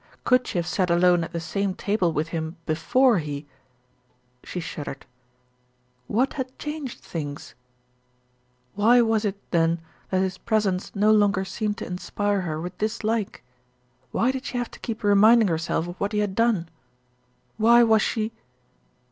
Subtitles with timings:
[0.23, 3.45] Could she have sat alone at the same table with him before he
[4.43, 5.05] she shuddered.
[6.07, 7.53] What had changed things?
[8.73, 9.79] Why was it then
[10.09, 13.43] that his presence no longer seemed to inspire her with dislike?
[14.09, 16.69] Why did she have to keep reminding herself of what he had done?
[17.57, 18.31] Why was she?